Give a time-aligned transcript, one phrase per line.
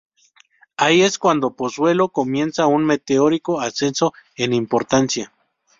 [0.77, 5.31] Ahí es cuando Pozuelo comienza un meteórico ascenso en importancia.